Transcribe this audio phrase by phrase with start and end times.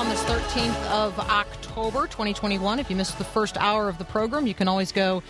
[0.00, 2.78] On this 13th of October, 2021.
[2.78, 5.22] If you missed the first hour of the program, you can always go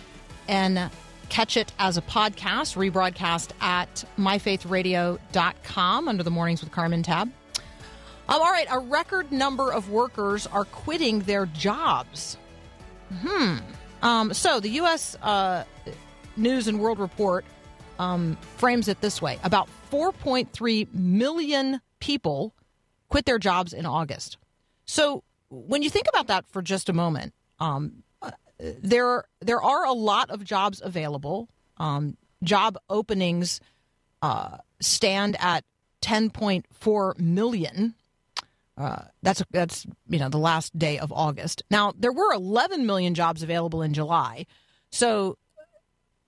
[0.47, 0.89] and
[1.27, 7.29] catch it as a podcast, rebroadcast at myfaithradio.com under the Mornings with Carmen tab.
[8.29, 12.37] Um, all right, a record number of workers are quitting their jobs.
[13.13, 13.57] Hmm.
[14.01, 15.17] Um, so the U.S.
[15.21, 15.65] Uh,
[16.37, 17.43] News and World Report
[17.99, 22.53] um, frames it this way about 4.3 million people
[23.09, 24.37] quit their jobs in August.
[24.91, 29.85] So when you think about that for just a moment, um, uh, there there are
[29.85, 31.47] a lot of jobs available.
[31.77, 33.61] Um, job openings
[34.21, 35.63] uh, stand at
[36.01, 37.95] 10.4 million.
[38.77, 41.63] Uh, that's that's you know the last day of August.
[41.71, 44.45] Now there were 11 million jobs available in July,
[44.89, 45.37] so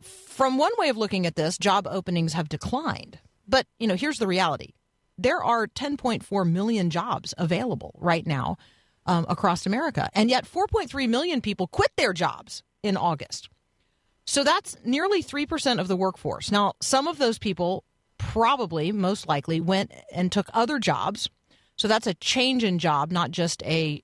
[0.01, 3.19] from one way of looking at this, job openings have declined.
[3.45, 4.71] But you know here's the reality:
[5.17, 8.57] there are 10.4 million jobs available right now
[9.05, 10.09] um, across America.
[10.13, 13.49] And yet 4.3 million people quit their jobs in August.
[14.25, 16.51] So that's nearly 3% of the workforce.
[16.51, 17.83] Now, some of those people
[18.17, 21.29] probably, most likely, went and took other jobs.
[21.75, 24.01] So that's a change in job, not just a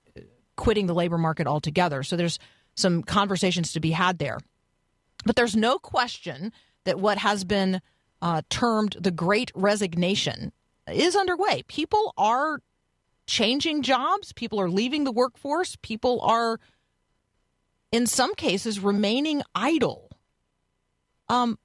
[0.56, 2.02] quitting the labor market altogether.
[2.02, 2.38] So there's
[2.76, 4.38] some conversations to be had there.
[5.24, 6.52] But there's no question
[6.84, 7.80] that what has been
[8.22, 10.52] uh, termed the great resignation
[10.88, 11.62] is underway.
[11.68, 12.60] People are
[13.26, 16.58] changing jobs, people are leaving the workforce, people are,
[17.92, 20.10] in some cases, remaining idle.
[21.28, 21.58] Um,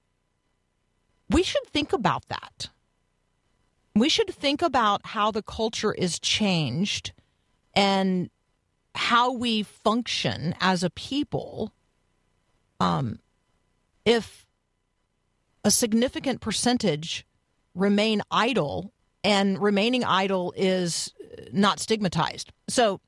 [1.29, 2.69] we should think about that.
[3.95, 7.13] We should think about how the culture is changed
[7.73, 8.29] and
[8.93, 11.73] how we function as a people.
[12.79, 13.19] Um,
[14.05, 14.45] if
[15.63, 17.25] a significant percentage
[17.73, 18.93] remain idle
[19.25, 21.11] and remaining idle is
[21.51, 22.51] not stigmatized.
[22.69, 23.01] So,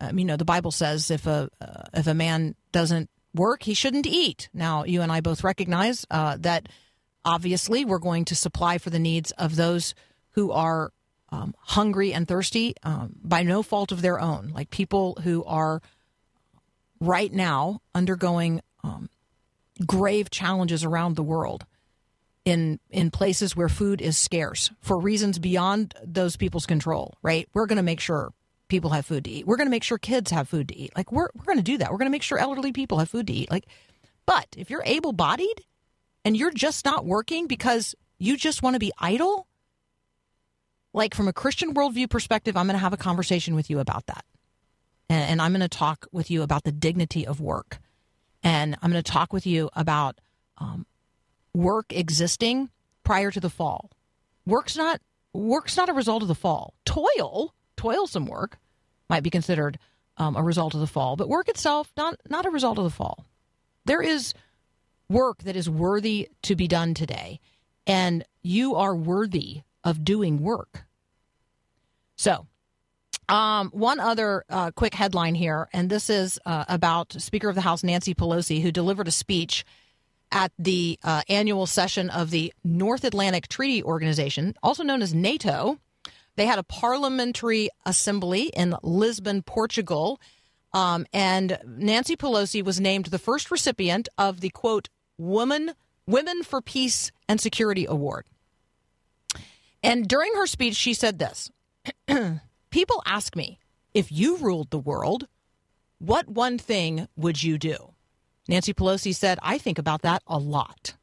[0.00, 3.74] mean, you know, the Bible says if a uh, if a man doesn't work, he
[3.74, 4.48] shouldn't eat.
[4.54, 6.68] Now, you and I both recognize uh, that.
[7.24, 9.94] Obviously, we're going to supply for the needs of those
[10.30, 10.92] who are
[11.30, 15.82] um, hungry and thirsty um, by no fault of their own, like people who are
[17.00, 19.10] right now undergoing um,
[19.84, 21.66] grave challenges around the world
[22.48, 27.46] in in places where food is scarce for reasons beyond those people's control, right?
[27.52, 28.32] We're going to make sure
[28.68, 29.46] people have food to eat.
[29.46, 30.92] We're going to make sure kids have food to eat.
[30.96, 31.90] Like we're we're going to do that.
[31.90, 33.50] We're going to make sure elderly people have food to eat.
[33.50, 33.66] Like
[34.24, 35.64] but if you're able-bodied
[36.24, 39.46] and you're just not working because you just want to be idle,
[40.92, 44.06] like from a Christian worldview perspective, I'm going to have a conversation with you about
[44.06, 44.24] that.
[45.08, 47.78] And, and I'm going to talk with you about the dignity of work.
[48.42, 50.20] And I'm going to talk with you about
[50.58, 50.84] um,
[51.54, 52.70] work existing
[53.04, 53.90] prior to the fall.
[54.46, 55.00] Work's not
[55.32, 56.74] work's not a result of the fall.
[56.84, 58.58] Toil, toilsome work,
[59.08, 59.78] might be considered
[60.16, 62.90] um, a result of the fall, but work itself not not a result of the
[62.90, 63.26] fall.
[63.84, 64.34] There is
[65.08, 67.40] work that is worthy to be done today,
[67.86, 70.84] and you are worthy of doing work.
[72.16, 72.46] So,
[73.28, 77.60] um, one other uh, quick headline here, and this is uh, about Speaker of the
[77.60, 79.64] House Nancy Pelosi, who delivered a speech
[80.30, 85.78] at the uh, annual session of the North Atlantic Treaty Organization, also known as NATO.
[86.36, 90.20] They had a parliamentary assembly in Lisbon, Portugal.
[90.72, 95.72] Um, and Nancy Pelosi was named the first recipient of the quote, Woman,
[96.06, 98.26] Women for Peace and Security Award.
[99.82, 101.50] And during her speech, she said this
[102.70, 103.58] People ask me,
[103.94, 105.26] if you ruled the world,
[105.98, 107.94] what one thing would you do?
[108.48, 110.94] Nancy Pelosi said, I think about that a lot.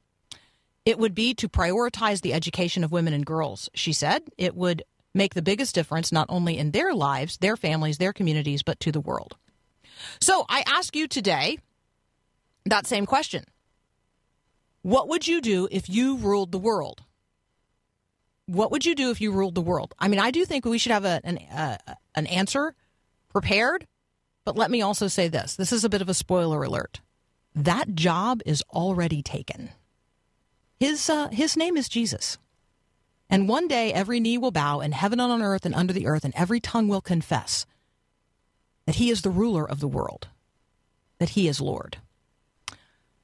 [0.83, 4.23] It would be to prioritize the education of women and girls, she said.
[4.37, 4.83] It would
[5.13, 8.91] make the biggest difference not only in their lives, their families, their communities, but to
[8.91, 9.35] the world.
[10.19, 11.59] So I ask you today
[12.65, 13.45] that same question
[14.81, 17.03] What would you do if you ruled the world?
[18.47, 19.95] What would you do if you ruled the world?
[19.97, 21.77] I mean, I do think we should have a, an, uh,
[22.13, 22.75] an answer
[23.29, 23.87] prepared
[24.43, 27.01] But let me also say this this is a bit of a spoiler alert.
[27.55, 29.69] That job is already taken.
[30.77, 32.37] His, uh, his name is Jesus.
[33.29, 36.05] And one day every knee will bow in heaven and on earth and under the
[36.05, 37.65] earth, and every tongue will confess
[38.85, 40.27] that he is the ruler of the world,
[41.17, 41.97] that he is Lord.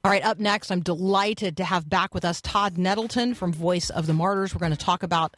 [0.04, 3.90] All right, up next, I'm delighted to have back with us Todd Nettleton from Voice
[3.90, 4.52] of the Martyrs.
[4.52, 5.36] We're going to talk about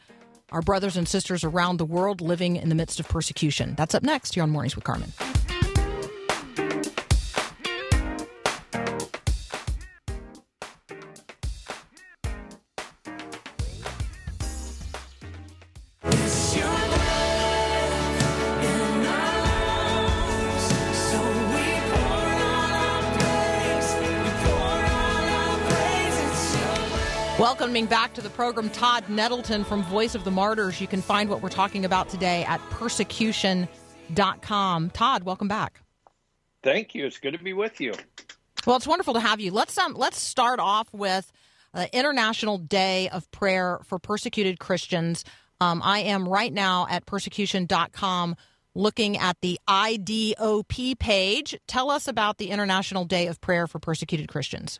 [0.51, 3.75] our brothers and sisters around the world living in the midst of persecution.
[3.75, 5.11] That's up next here on Mornings with Carmen.
[27.85, 30.81] Welcoming back to the program Todd Nettleton from Voice of the Martyrs.
[30.81, 34.89] You can find what we're talking about today at persecution.com.
[34.89, 35.81] Todd, welcome back.
[36.63, 37.05] Thank you.
[37.05, 37.93] It's good to be with you.
[38.65, 39.51] Well, it's wonderful to have you.
[39.51, 41.31] Let's um let's start off with
[41.75, 45.23] uh, International Day of Prayer for Persecuted Christians.
[45.61, 48.35] Um, I am right now at persecution.com
[48.73, 51.55] looking at the IDOP page.
[51.67, 54.79] Tell us about the International Day of Prayer for Persecuted Christians.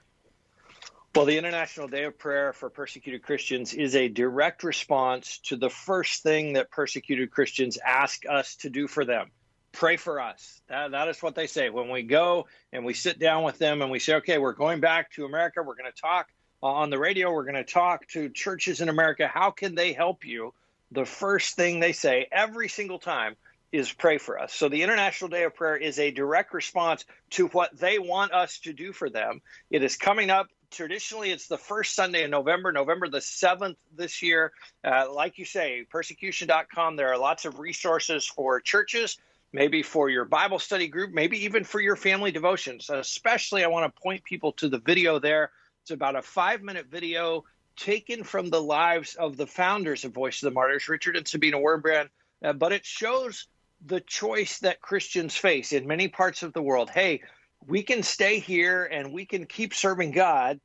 [1.15, 5.69] Well, the International Day of Prayer for Persecuted Christians is a direct response to the
[5.69, 9.31] first thing that persecuted Christians ask us to do for them
[9.71, 10.61] pray for us.
[10.67, 11.69] That, that is what they say.
[11.69, 14.79] When we go and we sit down with them and we say, okay, we're going
[14.79, 16.27] back to America, we're going to talk
[16.63, 19.27] uh, on the radio, we're going to talk to churches in America.
[19.27, 20.53] How can they help you?
[20.91, 23.35] The first thing they say every single time
[23.71, 24.53] is pray for us.
[24.53, 28.59] So the International Day of Prayer is a direct response to what they want us
[28.59, 29.41] to do for them.
[29.69, 34.21] It is coming up traditionally it's the first Sunday in November, November the 7th this
[34.21, 34.51] year.
[34.83, 39.17] Uh, like you say, persecution.com, there are lots of resources for churches,
[39.53, 42.89] maybe for your Bible study group, maybe even for your family devotions.
[42.89, 45.51] Especially, I want to point people to the video there.
[45.81, 47.45] It's about a five minute video
[47.77, 51.57] taken from the lives of the founders of Voice of the Martyrs, Richard and Sabina
[51.57, 52.09] Wurmbrand,
[52.43, 53.47] uh, but it shows
[53.85, 56.89] the choice that Christians face in many parts of the world.
[56.89, 57.21] Hey,
[57.67, 60.59] we can stay here and we can keep serving God,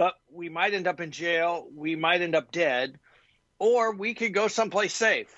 [0.00, 2.98] but we might end up in jail, we might end up dead,
[3.58, 5.28] or we could go someplace safe.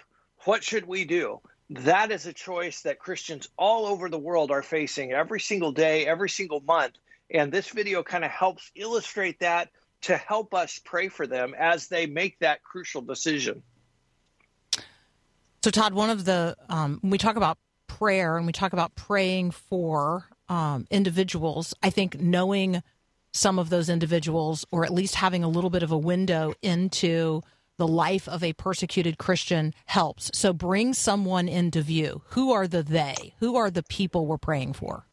[0.45, 1.41] What should we do?
[1.71, 6.07] That is a choice that Christians all over the world are facing every single day,
[6.07, 6.93] every single month.
[7.29, 9.71] And this video kind of helps illustrate that
[10.03, 13.65] to help us pray for them as they make that crucial decision.
[15.65, 17.59] So, Todd, one of the, um, when we talk about
[17.89, 22.81] prayer and we talk about praying for um, individuals, I think knowing
[23.33, 27.43] some of those individuals, or at least having a little bit of a window into
[27.79, 30.31] the life of a persecuted Christian helps.
[30.35, 32.23] So bring someone into view.
[32.29, 33.35] Who are the they?
[33.41, 35.07] Who are the people we're praying for?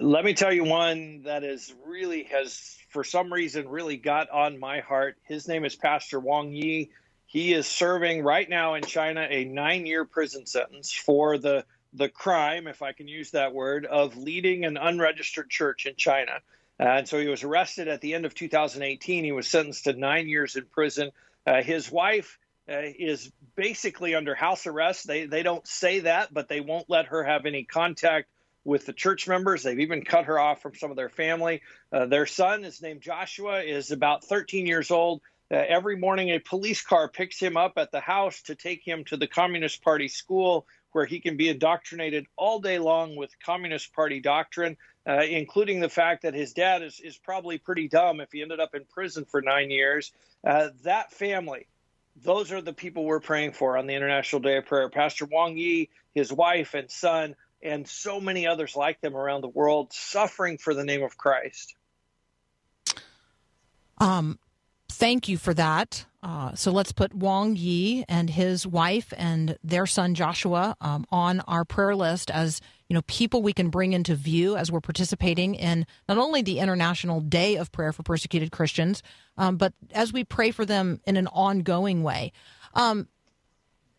[0.00, 4.58] Let me tell you one that is really has, for some reason, really got on
[4.58, 5.16] my heart.
[5.22, 6.90] His name is Pastor Wang Yi.
[7.26, 12.08] He is serving right now in China a nine year prison sentence for the the
[12.08, 16.40] crime, if I can use that word, of leading an unregistered church in China.
[16.78, 19.24] Uh, and so he was arrested at the end of 2018.
[19.24, 21.10] He was sentenced to nine years in prison.
[21.46, 22.38] Uh, his wife
[22.68, 25.06] uh, is basically under house arrest.
[25.06, 28.28] They they don't say that, but they won't let her have any contact
[28.64, 29.62] with the church members.
[29.62, 31.62] They've even cut her off from some of their family.
[31.92, 35.22] Uh, their son is named Joshua, is about 13 years old.
[35.48, 39.04] Uh, every morning, a police car picks him up at the house to take him
[39.04, 43.92] to the Communist Party school where he can be indoctrinated all day long with Communist
[43.92, 48.32] Party doctrine, uh, including the fact that his dad is, is probably pretty dumb if
[48.32, 50.12] he ended up in prison for nine years.
[50.44, 51.66] Uh, that family,
[52.22, 54.88] those are the people we're praying for on the International Day of Prayer.
[54.88, 59.48] Pastor Wang Yi, his wife and son, and so many others like them around the
[59.48, 61.74] world suffering for the name of Christ.
[63.98, 64.38] Um,
[64.88, 66.04] thank you for that.
[66.26, 71.38] Uh, so let's put Wang Yi and his wife and their son Joshua um, on
[71.42, 75.54] our prayer list as you know people we can bring into view as we're participating
[75.54, 79.04] in not only the International Day of Prayer for Persecuted Christians,
[79.38, 82.32] um, but as we pray for them in an ongoing way.
[82.74, 83.06] Um,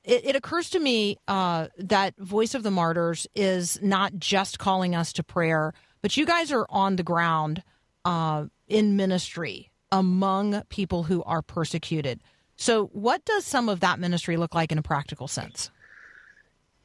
[0.04, 4.96] it, it, occurs to me uh, that Voice of the Martyrs is not just calling
[4.96, 7.64] us to prayer, but you guys are on the ground
[8.04, 12.22] uh, in ministry among people who are persecuted.
[12.56, 15.70] So, what does some of that ministry look like in a practical sense?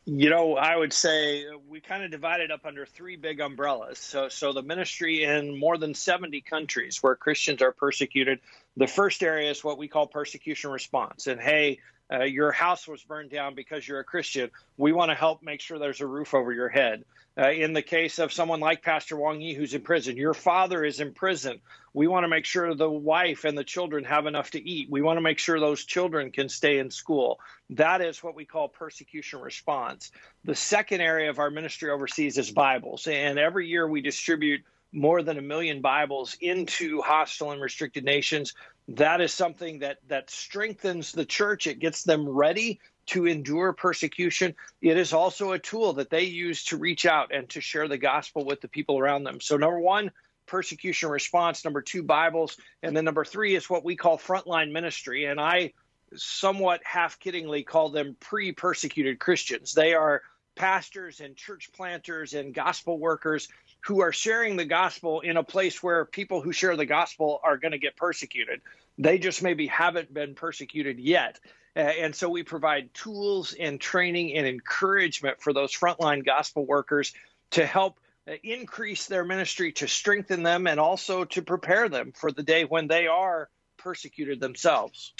[0.04, 3.98] You know, I would say we kind of divided up under three big umbrellas.
[3.98, 8.40] So, so the ministry in more than 70 countries where Christians are persecuted.
[8.76, 11.26] The first area is what we call persecution response.
[11.26, 11.78] And hey,
[12.12, 14.50] uh, your house was burned down because you're a Christian.
[14.76, 17.04] We want to help make sure there's a roof over your head.
[17.38, 20.84] Uh, in the case of someone like Pastor Wang Yi who's in prison, your father
[20.84, 21.60] is in prison.
[21.94, 24.90] We want to make sure the wife and the children have enough to eat.
[24.90, 27.40] We want to make sure those children can stay in school.
[27.70, 30.10] That is what we call persecution response.
[30.44, 33.06] The second area of our ministry overseas is Bibles.
[33.06, 34.62] And every year we distribute
[34.92, 38.54] more than a million Bibles into hostile and restricted nations.
[38.88, 41.66] That is something that that strengthens the church.
[41.66, 44.54] It gets them ready to endure persecution.
[44.80, 47.98] It is also a tool that they use to reach out and to share the
[47.98, 49.40] gospel with the people around them.
[49.40, 50.10] So, number one,
[50.46, 51.64] persecution response.
[51.64, 52.56] Number two, Bibles.
[52.82, 55.24] And then number three is what we call frontline ministry.
[55.24, 55.72] And I
[56.14, 59.72] somewhat half kiddingly call them pre persecuted Christians.
[59.72, 60.22] They are
[60.54, 63.48] pastors and church planters and gospel workers
[63.82, 67.56] who are sharing the gospel in a place where people who share the gospel are
[67.56, 68.60] going to get persecuted.
[68.98, 71.40] They just maybe haven't been persecuted yet.
[71.74, 77.12] Uh, and so we provide tools and training and encouragement for those frontline gospel workers
[77.52, 77.98] to help
[78.28, 82.64] uh, increase their ministry, to strengthen them, and also to prepare them for the day
[82.64, 83.48] when they are
[83.78, 85.12] persecuted themselves.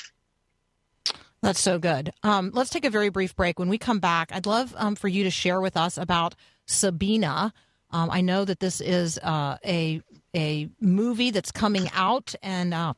[1.41, 2.13] That's so good.
[2.23, 3.59] Um, let's take a very brief break.
[3.59, 7.53] When we come back, I'd love um, for you to share with us about Sabina.
[7.93, 10.01] Um, I know that this is uh, a
[10.35, 12.95] a movie that's coming out, and uh,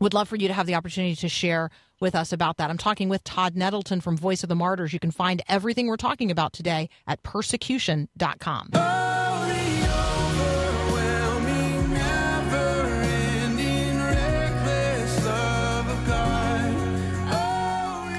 [0.00, 1.70] would love for you to have the opportunity to share
[2.00, 2.68] with us about that.
[2.68, 4.92] I'm talking with Todd Nettleton from Voice of the Martyrs.
[4.92, 8.70] You can find everything we're talking about today at persecution.com.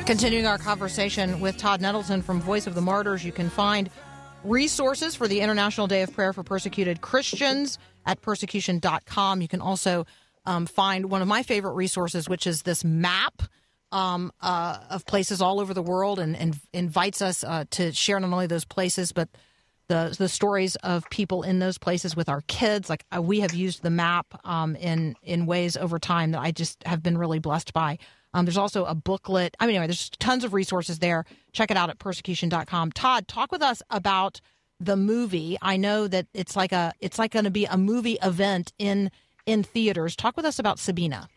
[0.06, 3.90] Continuing our conversation with Todd Nettleton from Voice of the Martyrs, you can find
[4.46, 9.42] resources for the International Day of Prayer for Persecuted Christians at persecution.com.
[9.42, 10.06] You can also
[10.46, 13.42] um, find one of my favorite resources, which is this map
[13.92, 18.20] um, uh, of places all over the world and, and invites us uh, to share
[18.20, 19.30] not only those places, but
[19.88, 22.90] the the stories of people in those places with our kids.
[22.90, 26.52] Like uh, we have used the map um, in in ways over time that I
[26.52, 28.00] just have been really blessed by.
[28.36, 29.56] Um, there's also a booklet.
[29.62, 31.24] I mean, anyway, there's tons of resources there.
[31.54, 32.92] Check it out at persecution.com.
[32.92, 34.42] Todd, talk with us about
[34.78, 35.58] the movie.
[35.62, 39.10] I know that it's like a it's like going to be a movie event in
[39.46, 40.18] in theaters.
[40.18, 41.30] Talk with us about Sabina.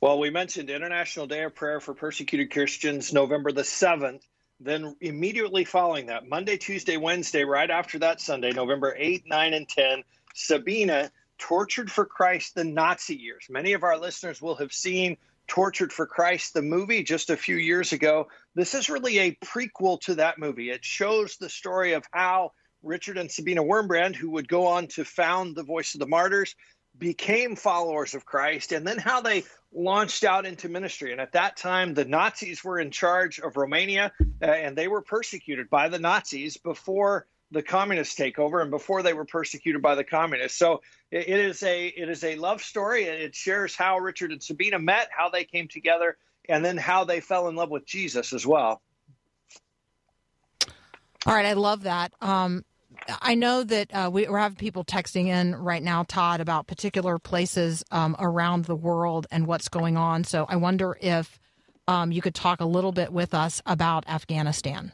[0.00, 4.22] Well, we mentioned International Day of Prayer for Persecuted Christians, November the 7th.
[4.58, 9.68] Then immediately following that, Monday, Tuesday, Wednesday, right after that Sunday, November 8, 9, and
[9.68, 10.02] 10,
[10.34, 13.46] Sabina, Tortured for Christ, the Nazi Years.
[13.48, 15.16] Many of our listeners will have seen
[15.50, 18.28] Tortured for Christ, the movie, just a few years ago.
[18.54, 20.70] This is really a prequel to that movie.
[20.70, 22.52] It shows the story of how
[22.84, 26.54] Richard and Sabina Wurmbrand, who would go on to found the Voice of the Martyrs,
[26.96, 29.42] became followers of Christ, and then how they
[29.74, 31.10] launched out into ministry.
[31.10, 35.02] And at that time, the Nazis were in charge of Romania, uh, and they were
[35.02, 40.04] persecuted by the Nazis before the communist takeover and before they were persecuted by the
[40.04, 40.58] communists.
[40.58, 43.04] So it, is a it is a love story.
[43.04, 46.16] It shares how Richard and Sabina met, how they came together,
[46.48, 48.80] and then how they fell in love with Jesus as well.
[51.26, 52.12] All right, I love that.
[52.20, 52.64] Um,
[53.20, 57.18] I know that uh, we, are having people texting in right now, Todd, about particular
[57.18, 60.24] places um, around the world and what's going on.
[60.24, 61.38] So I wonder if
[61.88, 64.92] um, you could talk a little bit with us about Afghanistan.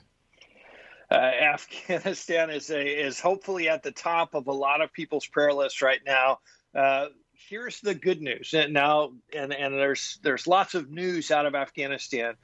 [1.10, 1.14] Uh,
[1.54, 5.82] Afghanistan is a, is hopefully at the top of a lot of people's prayer lists
[5.82, 6.38] right now.
[6.74, 7.06] Uh,
[7.48, 8.54] here's the good news.
[8.54, 12.34] And now, and and there's there's lots of news out of Afghanistan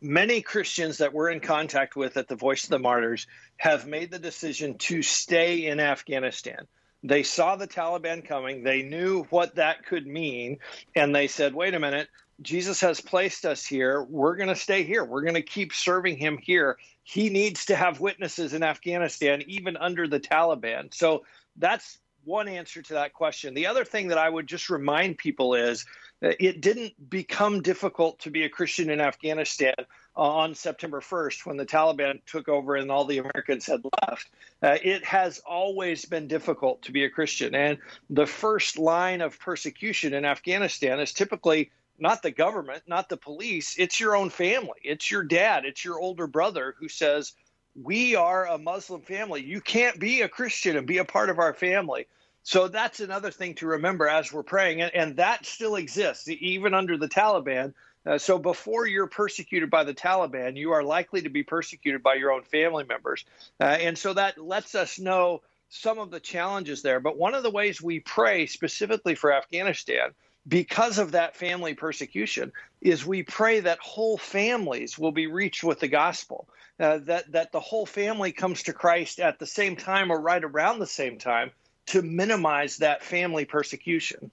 [0.00, 4.10] many Christians that we're in contact with at the Voice of the Martyrs have made
[4.10, 6.66] the decision to stay in Afghanistan.
[7.02, 10.58] They saw the Taliban coming, they knew what that could mean,
[10.94, 12.08] and they said, wait a minute,
[12.42, 14.02] Jesus has placed us here.
[14.02, 15.04] We're going to stay here.
[15.04, 16.78] We're going to keep serving him here.
[17.02, 20.94] He needs to have witnesses in Afghanistan, even under the Taliban.
[20.94, 21.24] So
[21.56, 23.54] that's one answer to that question.
[23.54, 25.84] The other thing that I would just remind people is
[26.22, 29.74] it didn't become difficult to be a Christian in Afghanistan
[30.16, 34.28] uh, on September 1st when the Taliban took over and all the Americans had left.
[34.62, 37.54] Uh, it has always been difficult to be a Christian.
[37.54, 37.78] And
[38.10, 41.70] the first line of persecution in Afghanistan is typically
[42.00, 44.80] not the government, not the police, it's your own family.
[44.82, 47.32] It's your dad, it's your older brother who says,
[47.74, 49.42] We are a Muslim family.
[49.42, 52.06] You can't be a Christian and be a part of our family.
[52.42, 56.74] So that's another thing to remember as we're praying, and, and that still exists even
[56.74, 57.74] under the Taliban.
[58.06, 62.14] Uh, so before you're persecuted by the Taliban, you are likely to be persecuted by
[62.14, 63.26] your own family members,
[63.60, 66.98] uh, and so that lets us know some of the challenges there.
[66.98, 70.14] But one of the ways we pray specifically for Afghanistan
[70.48, 75.80] because of that family persecution is we pray that whole families will be reached with
[75.80, 76.48] the gospel
[76.80, 80.42] uh, that that the whole family comes to Christ at the same time or right
[80.42, 81.50] around the same time
[81.86, 84.30] to minimize that family persecution.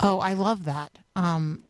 [0.00, 0.98] Oh, I love that.
[1.14, 1.62] Um,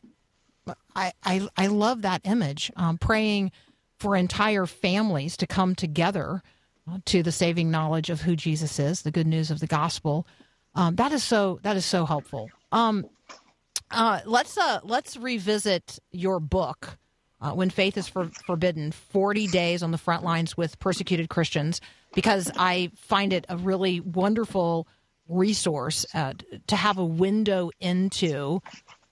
[0.95, 2.73] I, I I love that image.
[2.77, 3.53] Um, praying
[3.99, 6.43] for entire families to come together
[6.91, 10.27] uh, to the saving knowledge of who Jesus is, the good news of the gospel.
[10.77, 12.51] Um, that is so that is so helpful.
[12.71, 13.07] Um,
[13.91, 16.99] uh, let's uh, let's revisit your book
[17.41, 21.81] uh, when faith is for, forbidden 40 days on the front lines with persecuted christians
[22.15, 24.87] because i find it a really wonderful
[25.29, 26.33] resource uh,
[26.67, 28.61] to have a window into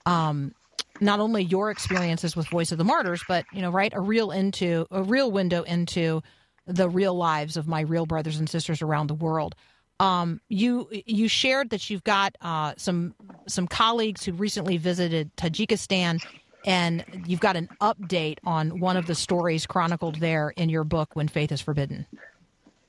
[0.05, 0.53] um,
[1.01, 4.31] not only your experiences with voice of the martyrs but you know right a real
[4.31, 6.21] into a real window into
[6.67, 9.55] the real lives of my real brothers and sisters around the world
[9.99, 13.15] um, you you shared that you've got uh, some
[13.47, 16.21] some colleagues who recently visited Tajikistan
[16.65, 21.11] and you've got an update on one of the stories chronicled there in your book,
[21.13, 22.07] When Faith is Forbidden.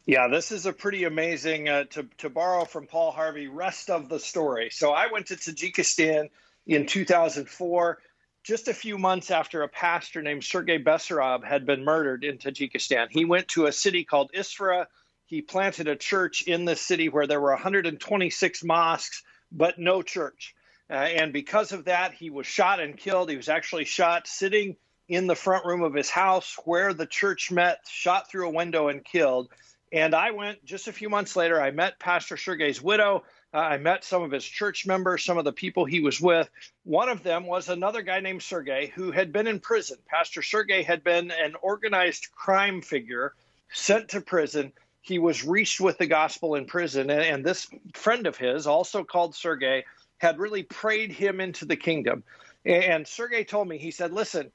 [0.06, 4.08] Yeah, this is a pretty amazing, uh, to, to borrow from Paul Harvey, rest of
[4.08, 4.70] the story.
[4.70, 6.30] So I went to Tajikistan
[6.66, 7.98] in 2004,
[8.44, 13.08] just a few months after a pastor named Sergei Bessarab had been murdered in Tajikistan.
[13.10, 14.86] He went to a city called Isfara.
[15.26, 20.54] He planted a church in the city where there were 126 mosques, but no church.
[20.88, 23.28] Uh, and because of that, he was shot and killed.
[23.28, 24.76] He was actually shot sitting
[25.08, 28.88] in the front room of his house where the church met, shot through a window
[28.88, 29.48] and killed.
[29.92, 31.60] And I went just a few months later.
[31.60, 33.24] I met Pastor Sergei's widow.
[33.54, 36.48] Uh, I met some of his church members, some of the people he was with.
[36.84, 39.98] One of them was another guy named Sergei who had been in prison.
[40.06, 43.32] Pastor Sergei had been an organized crime figure
[43.72, 44.72] sent to prison.
[45.06, 47.10] He was reached with the gospel in prison.
[47.10, 49.84] And, and this friend of his, also called Sergei,
[50.18, 52.24] had really prayed him into the kingdom.
[52.64, 54.50] And Sergei told me, he said, listen,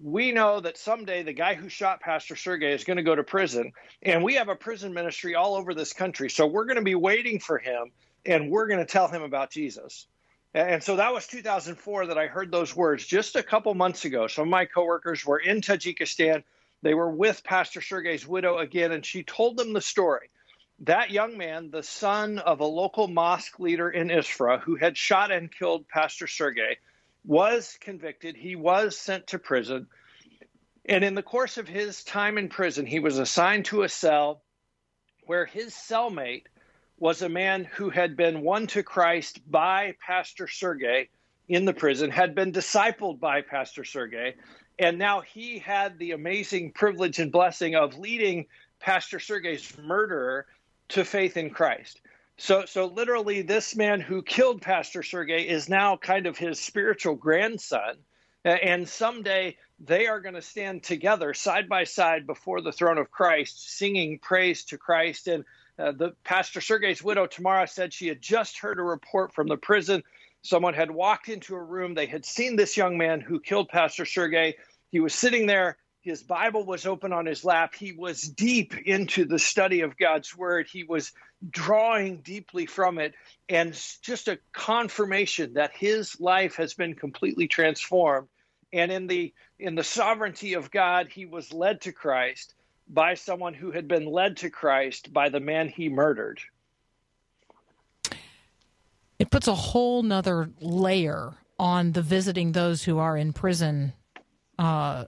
[0.00, 3.24] we know that someday the guy who shot Pastor Sergei is going to go to
[3.24, 3.72] prison,
[4.02, 6.30] and we have a prison ministry all over this country.
[6.30, 7.90] So we're going to be waiting for him,
[8.24, 10.06] and we're going to tell him about Jesus.
[10.54, 14.28] And so that was 2004 that I heard those words just a couple months ago.
[14.28, 16.44] Some of my coworkers were in Tajikistan.
[16.86, 20.30] They were with Pastor Sergei's widow again, and she told them the story
[20.78, 25.32] that young man, the son of a local mosque leader in Isfara who had shot
[25.32, 26.76] and killed Pastor Sergei,
[27.24, 28.36] was convicted.
[28.36, 29.88] He was sent to prison.
[30.84, 34.44] And in the course of his time in prison, he was assigned to a cell
[35.24, 36.46] where his cellmate
[36.98, 41.08] was a man who had been won to Christ by Pastor Sergei
[41.48, 44.36] in the prison, had been discipled by Pastor Sergei,
[44.78, 48.46] and now he had the amazing privilege and blessing of leading
[48.80, 50.46] Pastor Sergei's murderer
[50.88, 52.00] to faith in Christ.
[52.38, 57.14] So, so literally, this man who killed Pastor Sergei is now kind of his spiritual
[57.14, 57.96] grandson.
[58.44, 63.10] And someday they are going to stand together side by side before the throne of
[63.10, 65.26] Christ, singing praise to Christ.
[65.26, 65.44] And
[65.78, 69.56] uh, the Pastor Sergei's widow, Tamara, said she had just heard a report from the
[69.56, 70.02] prison.
[70.46, 71.94] Someone had walked into a room.
[71.94, 74.56] They had seen this young man who killed Pastor Sergei.
[74.90, 77.74] He was sitting there his Bible was open on his lap.
[77.74, 80.68] He was deep into the study of God's Word.
[80.70, 81.10] He was
[81.50, 83.12] drawing deeply from it,
[83.48, 88.28] and just a confirmation that his life has been completely transformed.
[88.72, 92.54] And in the in the sovereignty of God, he was led to Christ
[92.86, 96.38] by someone who had been led to Christ by the man he murdered.
[99.18, 103.94] It puts a whole nother layer on the visiting those who are in prison
[104.58, 105.06] uh,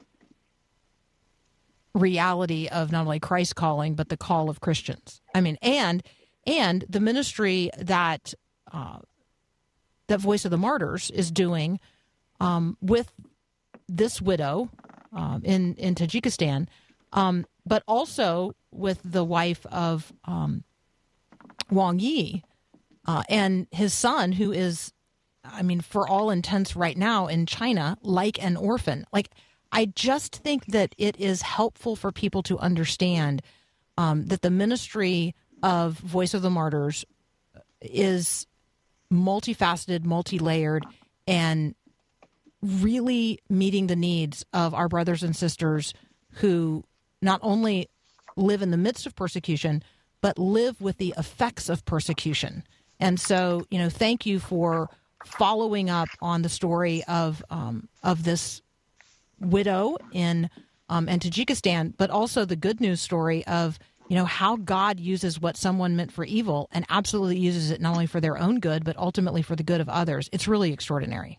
[1.95, 5.21] reality of not only Christ calling but the call of Christians.
[5.35, 6.03] I mean, and
[6.47, 8.33] and the ministry that
[8.73, 8.99] uh,
[10.07, 11.81] that Voice of the Martyrs is doing
[12.41, 13.13] um, with
[13.89, 14.71] this widow
[15.13, 16.67] um, in in Tajikistan,
[17.13, 20.65] um, but also with the wife of um,
[21.71, 22.43] Wang Yi
[23.09, 24.93] uh, and his son, who is,
[25.43, 29.31] I mean, for all intents right now in China, like an orphan, like
[29.73, 33.41] I just think that it is helpful for people to understand
[33.97, 37.07] um, that the ministry of Voice of the Martyrs
[37.81, 38.47] is
[39.11, 40.85] multifaceted, multi layered,
[41.27, 41.75] and
[42.61, 45.95] really meeting the needs of our brothers and sisters
[46.33, 46.85] who
[47.23, 47.89] not only
[48.37, 49.83] live in the midst of persecution,
[50.21, 52.65] but live with the effects of persecution.
[53.01, 54.89] And so, you know, thank you for
[55.25, 58.63] following up on the story of um, of this
[59.41, 60.51] widow in
[60.89, 65.41] um, and Tajikistan, but also the good news story of you know, how God uses
[65.41, 68.83] what someone meant for evil and absolutely uses it not only for their own good,
[68.85, 70.31] but ultimately for the good of others.
[70.33, 71.39] It's really extraordinary.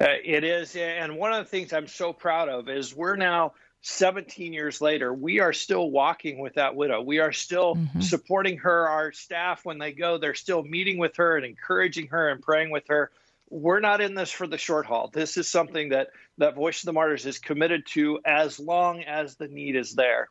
[0.00, 0.76] Uh, it is.
[0.76, 3.54] And one of the things I'm so proud of is we're now
[3.86, 7.02] 17 years later, we are still walking with that widow.
[7.02, 8.00] We are still mm-hmm.
[8.00, 8.88] supporting her.
[8.88, 12.70] Our staff, when they go, they're still meeting with her and encouraging her and praying
[12.70, 13.10] with her.
[13.50, 15.10] We're not in this for the short haul.
[15.12, 19.36] This is something that, that Voice of the Martyrs is committed to as long as
[19.36, 20.30] the need is there.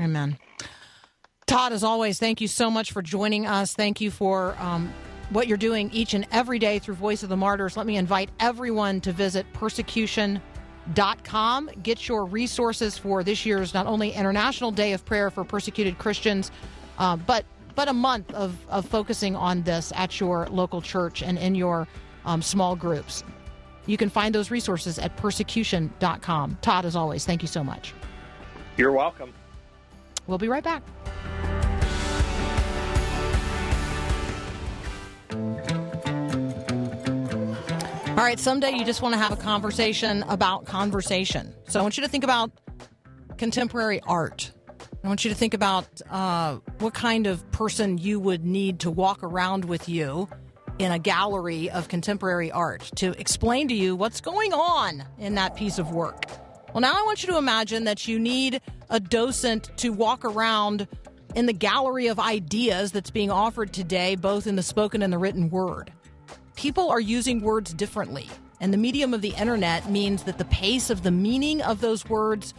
[0.00, 0.38] Amen.
[1.46, 3.74] Todd, as always, thank you so much for joining us.
[3.74, 4.92] Thank you for um,
[5.30, 7.76] what you're doing each and every day through Voice of the Martyrs.
[7.76, 10.55] Let me invite everyone to visit persecution.com.
[10.94, 16.50] Get your resources for this year's not only International Day of Prayer for Persecuted Christians,
[16.98, 17.44] uh, but
[17.76, 21.86] but a month of, of focusing on this at your local church and in your
[22.24, 23.22] um, small groups.
[23.84, 26.58] You can find those resources at persecution.com.
[26.62, 27.94] Todd, as always, thank you so much.
[28.76, 29.32] You're welcome.
[30.26, 30.82] We'll be right back.
[38.16, 41.54] All right, someday you just want to have a conversation about conversation.
[41.68, 42.50] So I want you to think about
[43.36, 44.52] contemporary art.
[45.04, 48.90] I want you to think about uh, what kind of person you would need to
[48.90, 50.30] walk around with you
[50.78, 55.54] in a gallery of contemporary art to explain to you what's going on in that
[55.54, 56.24] piece of work.
[56.72, 60.88] Well, now I want you to imagine that you need a docent to walk around
[61.34, 65.18] in the gallery of ideas that's being offered today, both in the spoken and the
[65.18, 65.92] written word
[66.56, 68.28] people are using words differently.
[68.60, 72.08] And the medium of the internet means that the pace of the meaning of those
[72.08, 72.54] words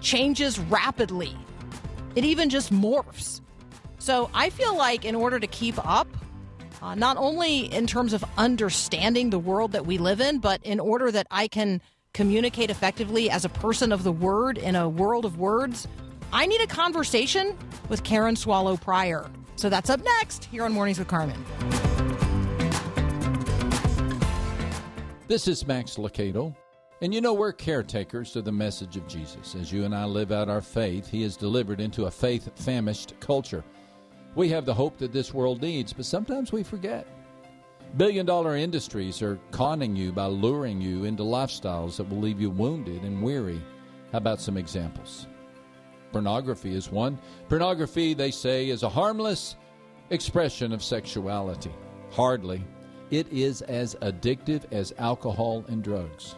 [0.00, 1.34] changes rapidly.
[2.14, 3.40] It even just morphs.
[3.98, 6.06] So I feel like in order to keep up,
[6.80, 10.78] uh, not only in terms of understanding the world that we live in, but in
[10.78, 11.80] order that I can
[12.12, 15.88] communicate effectively as a person of the word in a world of words,
[16.32, 17.56] I need a conversation
[17.88, 19.28] with Karen Swallow Prior.
[19.56, 21.44] So that's up next here on Mornings with Carmen.
[25.28, 26.56] This is Max Lucado.
[27.02, 29.54] And you know, we're caretakers of the message of Jesus.
[29.54, 33.12] As you and I live out our faith, He is delivered into a faith famished
[33.20, 33.62] culture.
[34.36, 37.06] We have the hope that this world needs, but sometimes we forget.
[37.98, 42.48] Billion dollar industries are conning you by luring you into lifestyles that will leave you
[42.48, 43.60] wounded and weary.
[44.12, 45.26] How about some examples?
[46.10, 47.18] Pornography is one.
[47.50, 49.56] Pornography, they say, is a harmless
[50.08, 51.72] expression of sexuality.
[52.12, 52.64] Hardly.
[53.10, 56.34] It is as addictive as alcohol and drugs.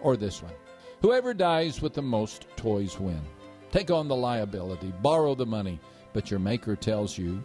[0.00, 0.52] Or this one
[1.00, 3.20] Whoever dies with the most toys win.
[3.70, 5.80] Take on the liability, borrow the money,
[6.12, 7.42] but your Maker tells you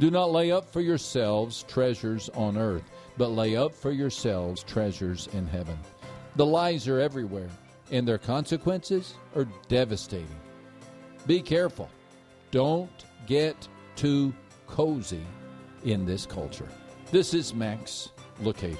[0.00, 2.84] do not lay up for yourselves treasures on earth,
[3.18, 5.78] but lay up for yourselves treasures in heaven.
[6.36, 7.50] The lies are everywhere,
[7.90, 10.40] and their consequences are devastating.
[11.26, 11.90] Be careful.
[12.50, 14.32] Don't get too
[14.66, 15.26] cozy
[15.84, 16.68] in this culture.
[17.12, 18.78] This is Max Lucado.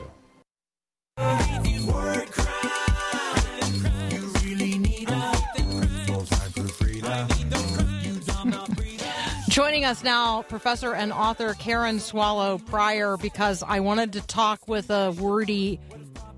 [9.49, 14.91] Joining us now, Professor and author Karen Swallow Prior, because I wanted to talk with
[14.91, 15.81] a wordy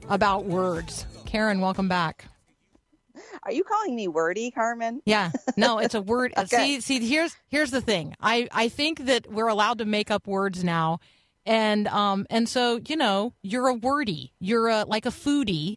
[0.09, 1.05] about words.
[1.27, 2.25] Karen, welcome back.
[3.43, 5.03] Are you calling me wordy, Carmen?
[5.05, 5.31] Yeah.
[5.59, 6.33] No, it's a word.
[6.39, 6.79] okay.
[6.79, 8.17] See, see, here's here's the thing.
[8.19, 11.01] I I think that we're allowed to make up words now,
[11.45, 14.33] and um and so you know you're a wordy.
[14.39, 15.77] You're a like a foodie.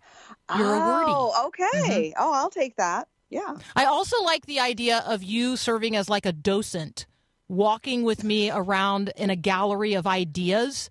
[0.56, 1.12] You're oh, a wordy.
[1.12, 2.12] Oh okay.
[2.14, 2.24] Mm-hmm.
[2.24, 3.08] oh i'll take that.
[3.30, 3.56] Yeah.
[3.76, 7.06] I also like the idea of you serving as like a docent
[7.48, 10.90] walking with me around in a gallery of ideas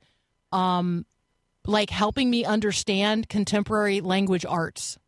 [0.53, 1.05] um
[1.67, 4.99] like helping me understand contemporary language arts.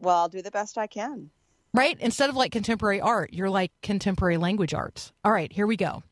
[0.00, 1.30] Well i'll do the best i can.
[1.72, 1.96] Right?
[1.98, 5.12] Instead of like contemporary art you're like contemporary language arts.
[5.24, 6.02] All right here we go.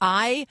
[0.00, 0.46] I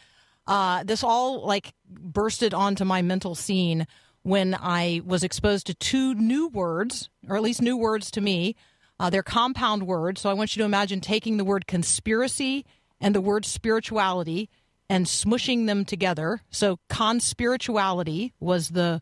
[0.47, 3.87] uh, this all like bursted onto my mental scene
[4.23, 8.55] when I was exposed to two new words, or at least new words to me.
[8.99, 10.21] Uh, they're compound words.
[10.21, 12.65] So I want you to imagine taking the word conspiracy
[13.01, 14.49] and the word spirituality
[14.89, 16.41] and smushing them together.
[16.49, 19.01] So conspirituality was the,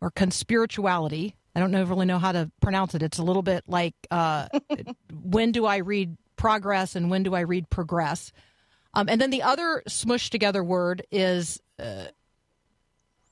[0.00, 1.34] or conspirituality.
[1.54, 3.02] I don't know, really know how to pronounce it.
[3.02, 4.48] It's a little bit like uh,
[5.22, 8.32] when do I read progress and when do I read progress?
[8.94, 12.06] Um, and then the other smushed together word is uh,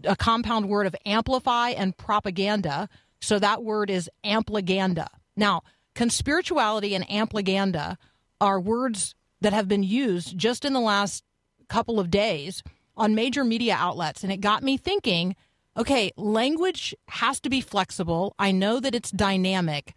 [0.04, 2.88] a compound word of amplify and propaganda.
[3.20, 5.08] So that word is ampliganda.
[5.36, 5.62] Now,
[5.94, 7.96] conspirituality and ampliganda
[8.40, 11.24] are words that have been used just in the last
[11.68, 12.62] couple of days
[12.96, 14.22] on major media outlets.
[14.22, 15.36] And it got me thinking
[15.76, 18.34] okay, language has to be flexible.
[18.38, 19.94] I know that it's dynamic,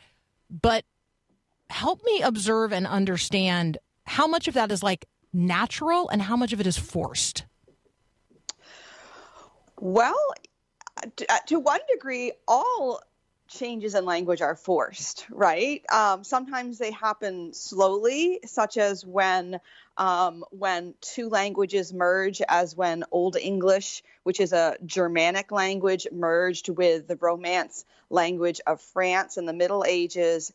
[0.49, 0.85] but
[1.69, 6.53] help me observe and understand how much of that is like natural and how much
[6.53, 7.45] of it is forced.
[9.79, 10.19] Well,
[11.17, 13.01] to, uh, one degree, all
[13.47, 15.83] changes in language are forced, right?
[15.91, 19.59] Um, sometimes they happen slowly, such as when
[19.95, 26.69] um, when two languages merge, as when Old English, which is a Germanic language, merged
[26.69, 30.51] with the Romance language of France in the Middle Ages,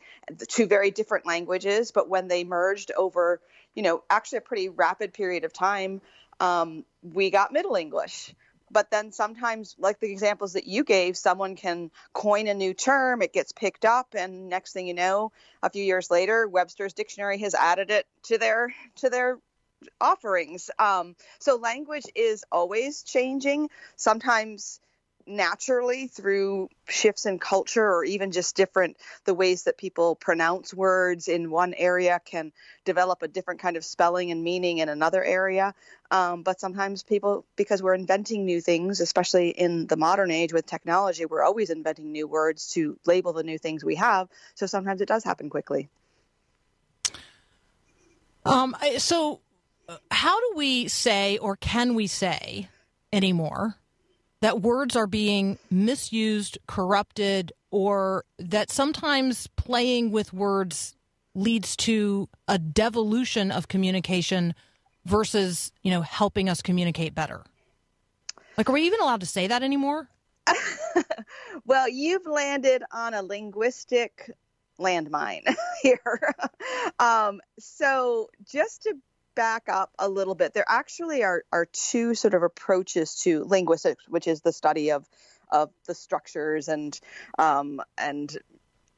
[0.49, 3.41] two very different languages, but when they merged over,
[3.79, 6.01] you know, actually a pretty rapid period of time,
[6.41, 8.35] um, we got Middle English.
[8.73, 13.23] But then sometimes like the examples that you gave someone can coin a new term
[13.23, 17.39] it gets picked up and next thing you know a few years later webster's dictionary
[17.39, 19.39] has added it to their to their
[20.01, 20.71] offerings.
[20.79, 23.71] Um, so language is always changing.
[23.97, 24.81] Sometimes
[25.29, 31.29] naturally through shifts in culture or even just different the ways that people pronounce words
[31.29, 32.53] in one area can
[32.85, 35.75] develop a different kind of spelling and meaning in another area.
[36.11, 40.65] Um, but sometimes people because we're inventing new things especially in the modern age with
[40.65, 44.29] technology we're always inventing new words to label the new things we have.
[44.55, 45.89] So sometimes it does happen quickly.
[48.47, 49.41] Um, so
[49.89, 52.69] uh, how do we say or can we say
[53.13, 53.77] anymore
[54.41, 60.95] that words are being misused, corrupted, or that sometimes playing with words
[61.35, 64.55] leads to a devolution of communication
[65.05, 67.43] versus, you know, helping us communicate better.
[68.57, 70.09] Like, are we even allowed to say that anymore?
[71.65, 74.31] well, you've landed on a linguistic
[74.81, 75.43] landmine
[75.83, 76.35] here.
[76.99, 78.95] um, so, just to
[79.39, 84.03] back up a little bit, there actually are, are two sort of approaches to linguistics,
[84.09, 85.09] which is the study of
[85.51, 86.99] of the structures and
[87.39, 88.37] um, and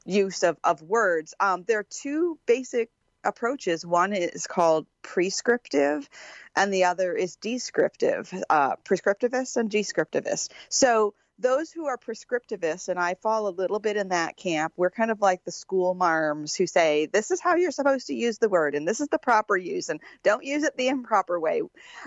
[0.06, 1.34] use of, of words.
[1.38, 2.88] Um, there are two basic
[3.22, 3.84] approaches.
[3.84, 6.08] One is called prescriptive,
[6.56, 10.48] and the other is descriptive, uh, prescriptivist and descriptivist.
[10.70, 14.90] So those who are prescriptivists, and I fall a little bit in that camp, we're
[14.90, 18.38] kind of like the school marms who say, this is how you're supposed to use
[18.38, 21.62] the word, and this is the proper use, and don't use it the improper way.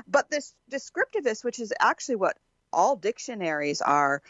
[0.08, 2.38] But this descriptivist, which is actually what
[2.72, 4.22] all dictionaries are,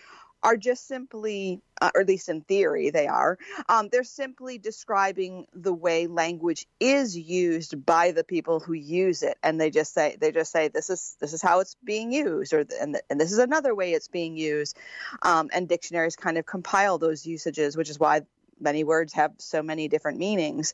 [0.43, 3.37] are just simply, uh, or at least in theory, they are.
[3.69, 9.37] Um, they're simply describing the way language is used by the people who use it,
[9.41, 12.53] and they just say they just say this is this is how it's being used,
[12.53, 14.77] or and, and this is another way it's being used.
[15.21, 18.21] Um, and dictionaries kind of compile those usages, which is why
[18.59, 20.73] many words have so many different meanings.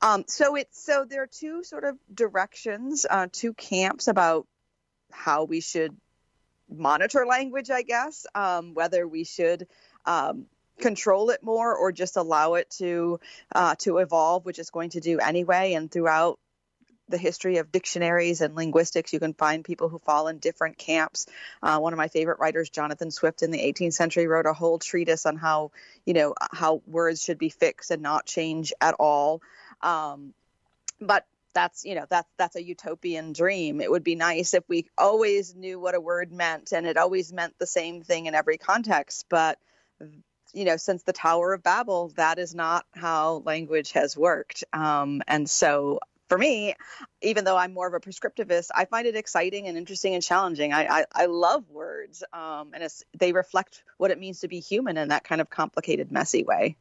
[0.00, 4.46] Um, so it's so there are two sort of directions, uh, two camps about
[5.10, 5.96] how we should
[6.70, 9.66] monitor language, I guess, um, whether we should
[10.04, 10.46] um,
[10.78, 13.20] control it more or just allow it to
[13.54, 15.74] uh, to evolve, which it's going to do anyway.
[15.74, 16.38] And throughout
[17.08, 21.26] the history of dictionaries and linguistics, you can find people who fall in different camps.
[21.62, 24.78] Uh, one of my favorite writers, Jonathan Swift, in the 18th century, wrote a whole
[24.78, 25.70] treatise on how
[26.04, 29.40] you know how words should be fixed and not change at all.
[29.82, 30.34] Um,
[31.00, 34.88] but that's you know that's that's a utopian dream it would be nice if we
[34.96, 38.58] always knew what a word meant and it always meant the same thing in every
[38.58, 39.58] context but
[40.52, 45.22] you know since the tower of babel that is not how language has worked um,
[45.26, 46.74] and so for me,
[47.22, 50.72] even though I'm more of a prescriptivist, I find it exciting and interesting and challenging.
[50.72, 52.86] I, I, I love words, um, and
[53.18, 56.76] they reflect what it means to be human in that kind of complicated, messy way.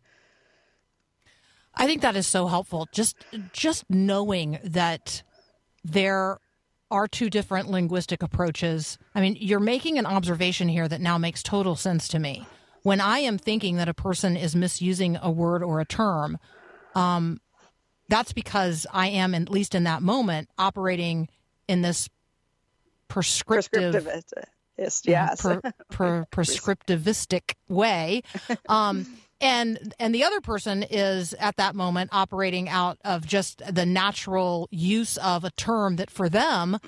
[1.78, 2.88] I think that is so helpful.
[2.92, 3.16] Just
[3.54, 5.24] just knowing that
[5.84, 6.40] there
[6.90, 8.98] are two different linguistic approaches.
[9.14, 12.46] I mean, you're making an observation here that now makes total sense to me.
[12.84, 16.38] When I am thinking that a person is misusing a word or a term,
[16.96, 17.42] um,
[18.08, 21.28] that's because I am, at least in that moment, operating
[21.68, 22.10] in this
[23.10, 24.08] prescriptive,
[25.04, 28.22] yes, per, per, prescriptivistic way.
[28.70, 29.06] Um,
[29.40, 34.68] and and the other person is at that moment operating out of just the natural
[34.72, 36.80] use of a term that for them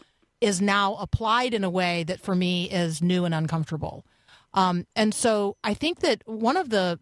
[0.42, 4.06] is now applied in a way that for me is new and uncomfortable.
[4.54, 7.00] Um, and so i think that one of the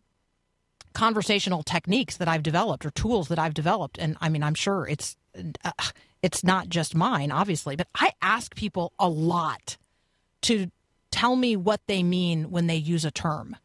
[0.94, 4.88] conversational techniques that i've developed or tools that i've developed and i mean i'm sure
[4.88, 5.16] it's
[5.64, 5.72] uh,
[6.22, 9.78] it's not just mine obviously but i ask people a lot
[10.42, 10.72] to
[11.12, 13.56] tell me what they mean when they use a term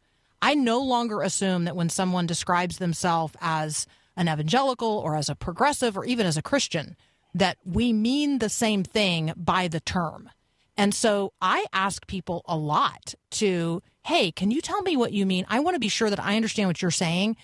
[0.43, 5.35] I no longer assume that when someone describes themselves as an evangelical or as a
[5.35, 6.97] progressive or even as a Christian,
[7.33, 10.29] that we mean the same thing by the term.
[10.75, 15.25] And so I ask people a lot to, hey, can you tell me what you
[15.25, 15.45] mean?
[15.47, 17.37] I want to be sure that I understand what you're saying.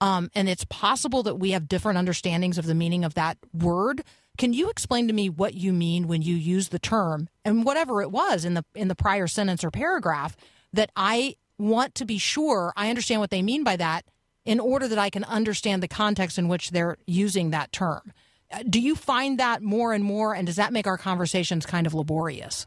[0.00, 4.02] Um, and it's possible that we have different understandings of the meaning of that word.
[4.38, 8.00] Can you explain to me what you mean when you use the term and whatever
[8.00, 10.38] it was in the in the prior sentence or paragraph
[10.72, 14.04] that I want to be sure I understand what they mean by that
[14.44, 18.12] in order that I can understand the context in which they're using that term.
[18.52, 21.86] Uh, do you find that more and more and does that make our conversations kind
[21.86, 22.66] of laborious?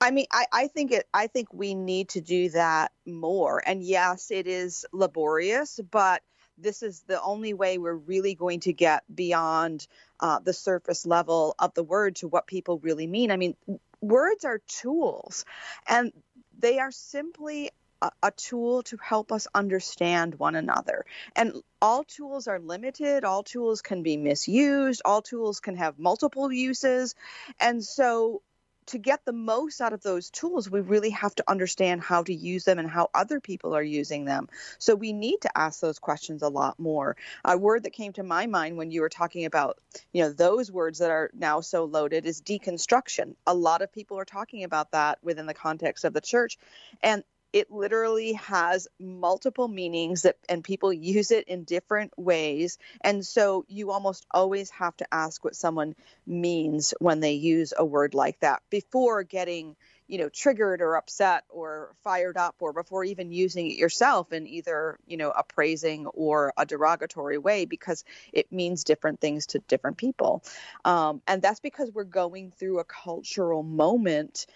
[0.00, 1.06] I mean, I, I think it.
[1.14, 3.62] I think we need to do that more.
[3.66, 6.22] And yes, it is laborious, but
[6.58, 9.86] this is the only way we're really going to get beyond
[10.20, 13.30] uh, the surface level of the word to what people really mean.
[13.30, 13.56] I mean,
[14.00, 15.44] words are tools,
[15.88, 16.12] and
[16.58, 17.70] they are simply
[18.02, 21.04] a, a tool to help us understand one another.
[21.34, 26.52] And all tools are limited, all tools can be misused, all tools can have multiple
[26.52, 27.14] uses.
[27.60, 28.42] And so
[28.86, 32.34] to get the most out of those tools, we really have to understand how to
[32.34, 34.48] use them and how other people are using them.
[34.78, 37.16] So we need to ask those questions a lot more.
[37.44, 39.78] A word that came to my mind when you were talking about,
[40.12, 43.34] you know, those words that are now so loaded is deconstruction.
[43.46, 46.58] A lot of people are talking about that within the context of the church.
[47.02, 52.78] And it literally has multiple meanings that and people use it in different ways.
[53.00, 55.94] And so you almost always have to ask what someone
[56.26, 59.76] means when they use a word like that before getting
[60.08, 64.46] you know triggered or upset or fired up or before even using it yourself in
[64.46, 69.58] either you know a praising or a derogatory way because it means different things to
[69.60, 70.44] different people.
[70.84, 74.46] Um, and that's because we're going through a cultural moment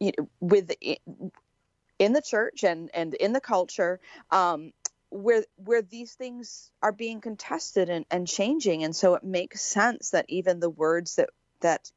[0.00, 0.72] you know, with
[1.98, 4.72] in the church and and in the culture um,
[5.10, 8.82] where where these things are being contested and, and changing.
[8.82, 11.30] And so it makes sense that even the words that
[11.60, 11.90] that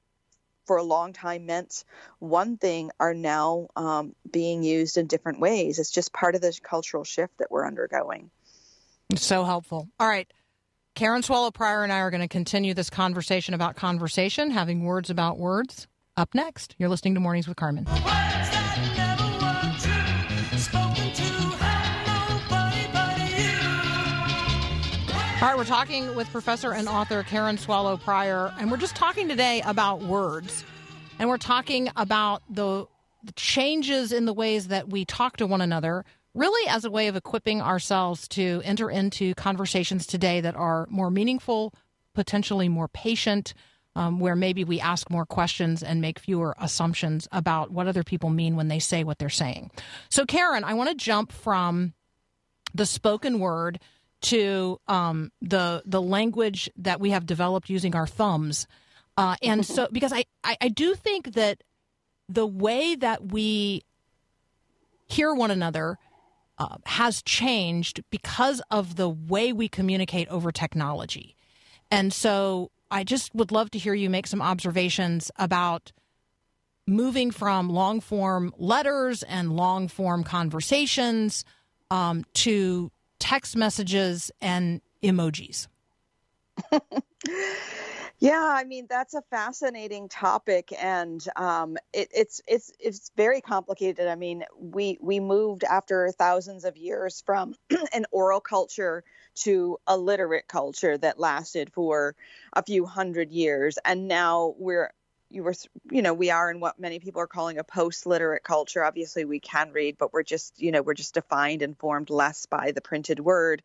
[0.66, 1.84] for a long time meant
[2.20, 5.80] one thing are now um, being used in different ways.
[5.80, 8.30] It's just part of this cultural shift that we're undergoing.
[9.16, 9.88] So helpful.
[10.00, 10.32] All right.
[10.94, 15.10] Karen swallow prior and i are going to continue this conversation about conversation having words
[15.10, 15.88] about words.
[16.16, 17.86] Up next you're listening to mornings with carmen
[25.48, 29.30] All right, we're talking with professor and author Karen Swallow Prior, and we're just talking
[29.30, 30.66] today about words.
[31.20, 32.86] And we're talking about the,
[33.24, 37.08] the changes in the ways that we talk to one another, really as a way
[37.08, 41.74] of equipping ourselves to enter into conversations today that are more meaningful,
[42.14, 43.54] potentially more patient,
[43.96, 48.30] um, where maybe we ask more questions and make fewer assumptions about what other people
[48.30, 49.72] mean when they say what they're saying.
[50.10, 51.94] So, Karen, I want to jump from
[52.74, 53.80] the spoken word
[54.22, 58.68] to um, the the language that we have developed using our thumbs,
[59.16, 61.64] uh, and so because I, I I do think that
[62.30, 63.84] the way that we
[65.08, 65.98] hear one another
[66.58, 71.36] uh, has changed because of the way we communicate over technology,
[71.92, 75.92] and so I just would love to hear you make some observations about
[76.88, 81.44] moving from long form letters and long form conversations
[81.92, 85.68] um, to text messages and emojis?
[88.20, 94.08] Yeah, I mean that's a fascinating topic, and um, it, it's it's it's very complicated.
[94.08, 97.54] I mean, we we moved after thousands of years from
[97.94, 99.04] an oral culture
[99.36, 102.16] to a literate culture that lasted for
[102.54, 104.90] a few hundred years, and now we're
[105.30, 105.54] you were
[105.92, 108.84] you know we are in what many people are calling a post literate culture.
[108.84, 112.46] Obviously we can read but we're just you know we're just defined and formed less
[112.46, 113.62] by the printed word.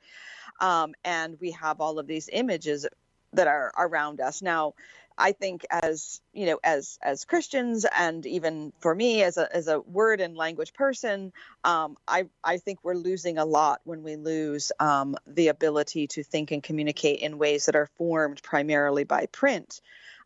[0.61, 2.87] Um, and we have all of these images
[3.33, 4.43] that are around us.
[4.43, 4.75] Now
[5.19, 9.69] i think as you know as as christians and even for me as a as
[9.69, 11.33] a word and language person
[11.65, 16.23] um, i i think we're losing a lot when we lose um, the ability to
[16.23, 19.81] think and communicate in ways that are formed primarily by print.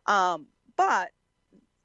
[0.05, 1.11] Um, but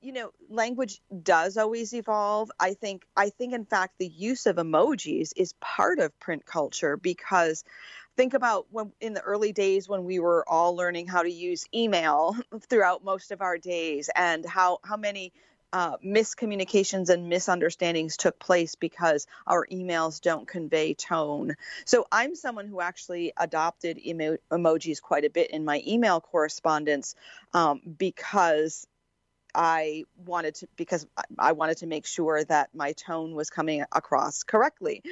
[0.03, 4.57] you know language does always evolve i think i think in fact the use of
[4.57, 7.65] emojis is part of print culture because
[8.17, 11.67] think about when in the early days when we were all learning how to use
[11.75, 12.37] email
[12.69, 15.33] throughout most of our days and how how many
[15.73, 21.55] uh, miscommunications and misunderstandings took place because our emails don't convey tone.
[21.87, 27.15] So I'm someone who actually adopted emo- emojis quite a bit in my email correspondence
[27.55, 28.87] um, because
[29.55, 31.07] I wanted to because
[31.39, 35.03] I wanted to make sure that my tone was coming across correctly,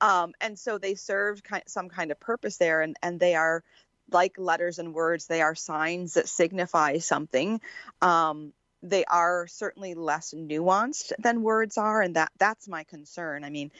[0.00, 3.62] um, and so they served some kind of purpose there, and and they are
[4.10, 7.60] like letters and words; they are signs that signify something.
[8.00, 13.44] Um, they are certainly less nuanced than words are, and that that's my concern.
[13.44, 13.70] I mean,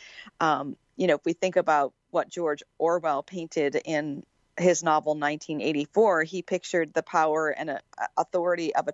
[0.41, 4.25] um, you know, if we think about what George Orwell painted in
[4.59, 7.79] his novel 1984, he pictured the power and uh,
[8.17, 8.93] authority of a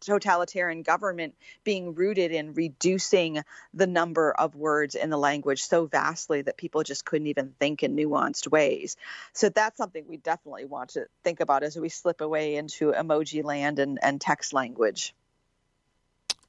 [0.00, 1.34] totalitarian government
[1.64, 3.42] being rooted in reducing
[3.74, 7.82] the number of words in the language so vastly that people just couldn't even think
[7.82, 8.96] in nuanced ways.
[9.32, 13.44] So that's something we definitely want to think about as we slip away into emoji
[13.44, 15.14] land and, and text language.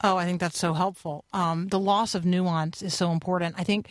[0.04, 1.26] Oh, I think that's so helpful.
[1.34, 3.56] Um, the loss of nuance is so important.
[3.58, 3.90] I think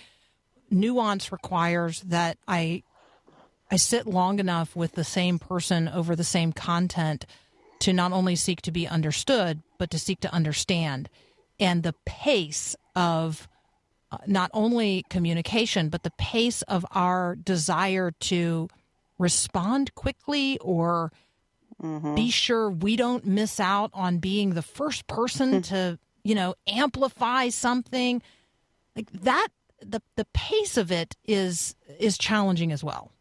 [0.70, 2.84] nuance requires that I
[3.70, 7.26] I sit long enough with the same person over the same content
[7.80, 11.08] to not only seek to be understood, but to seek to understand.
[11.58, 13.48] And the pace of
[14.12, 18.68] uh, not only communication, but the pace of our desire to
[19.18, 21.12] respond quickly or
[21.82, 22.14] mm-hmm.
[22.14, 27.48] be sure we don't miss out on being the first person to, you know, amplify
[27.48, 28.22] something
[28.94, 29.48] like that.
[29.82, 33.12] The, the pace of it is is challenging as well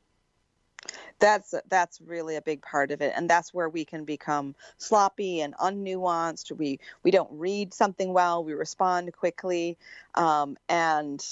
[1.25, 5.41] that's that's really a big part of it and that's where we can become sloppy
[5.41, 6.51] and unnuanced.
[6.51, 9.77] We we don't read something well we respond quickly
[10.13, 11.25] um, and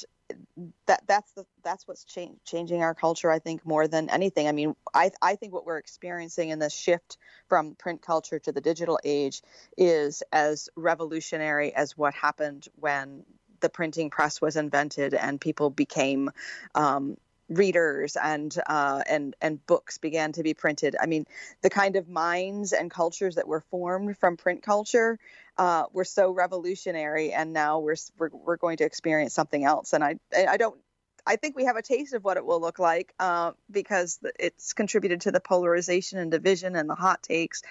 [0.88, 4.48] that that's the that's what's change, changing our culture i think more than anything.
[4.48, 7.18] I mean i i think what we're experiencing in this shift
[7.48, 9.44] from print culture to the digital age
[9.78, 13.26] is as revolutionary as what happened when
[13.60, 16.32] the printing press was invented and people became
[16.76, 17.16] um,
[17.50, 20.96] readers and uh, and and books began to be printed.
[21.00, 21.26] I mean,
[21.62, 25.20] the kind of minds and cultures that were formed from print culture
[25.58, 29.94] uh, were so revolutionary, and now we're, we're we're going to experience something else.
[29.94, 30.80] And I I don't
[31.26, 34.74] I think we have a taste of what it will look like uh, because it's
[34.74, 37.62] contributed to the polarization and division and the hot takes.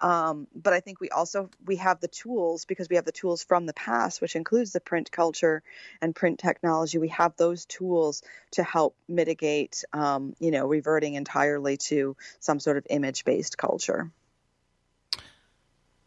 [0.00, 3.44] Um, but I think we also we have the tools because we have the tools
[3.44, 5.62] from the past, which includes the print culture
[6.00, 6.96] and print technology.
[6.98, 12.78] We have those tools to help mitigate, um, you know, reverting entirely to some sort
[12.78, 14.10] of image-based culture.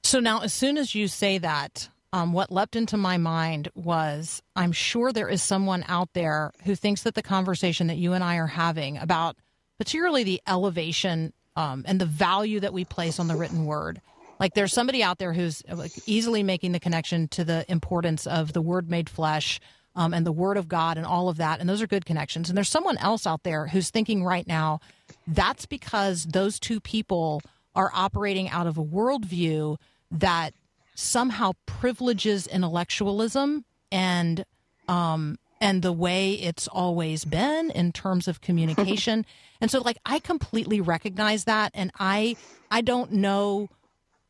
[0.03, 4.41] So now, as soon as you say that, um, what leapt into my mind was
[4.55, 8.23] I'm sure there is someone out there who thinks that the conversation that you and
[8.23, 9.35] I are having about
[9.77, 13.99] particularly the elevation um, and the value that we place on the written word.
[14.39, 18.53] Like there's somebody out there who's like easily making the connection to the importance of
[18.53, 19.59] the word made flesh
[19.93, 21.59] um, and the word of God and all of that.
[21.59, 22.49] And those are good connections.
[22.49, 24.79] And there's someone else out there who's thinking right now
[25.27, 27.41] that's because those two people
[27.75, 29.75] are operating out of a worldview
[30.11, 30.53] that
[30.95, 34.45] somehow privileges intellectualism and
[34.87, 39.25] um, and the way it's always been in terms of communication.
[39.61, 42.35] and so like I completely recognize that and I
[42.71, 43.69] I don't know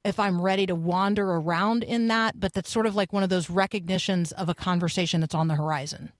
[0.03, 3.29] if I'm ready to wander around in that, but that's sort of like one of
[3.29, 6.11] those recognitions of a conversation that's on the horizon.